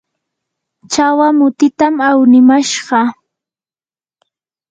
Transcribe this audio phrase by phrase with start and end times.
[0.91, 3.01] chawa mutitam awnimashqa.